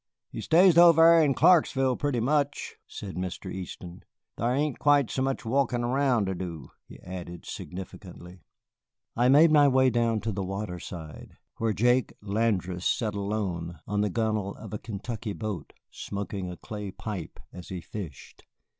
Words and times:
"He 0.31 0.41
stays 0.41 0.79
over 0.79 1.03
thar 1.19 1.27
to 1.27 1.31
Clarksville 1.35 1.95
pretty 1.95 2.19
much," 2.19 2.75
said 2.87 3.15
Mr. 3.17 3.53
Easton. 3.53 4.01
"Thar 4.35 4.55
ain't 4.55 4.79
quite 4.79 5.11
so 5.11 5.21
much 5.21 5.45
walkin' 5.45 5.81
araound 5.83 6.25
ter 6.25 6.33
do," 6.33 6.71
he 6.87 6.99
added 7.01 7.45
significantly. 7.45 8.41
I 9.15 9.29
made 9.29 9.51
my 9.51 9.67
way 9.67 9.91
down 9.91 10.19
to 10.21 10.31
the 10.31 10.41
water 10.43 10.79
side, 10.79 11.37
where 11.57 11.71
Jake 11.71 12.13
Landrasse 12.19 12.87
sat 12.89 13.13
alone 13.13 13.77
on 13.85 14.01
the 14.01 14.09
gunwale 14.09 14.55
of 14.55 14.73
a 14.73 14.79
Kentucky 14.79 15.33
boat, 15.33 15.71
smoking 15.91 16.49
a 16.49 16.57
clay 16.57 16.89
pipe 16.89 17.39
as 17.53 17.69
he 17.69 17.79
fished. 17.79 18.45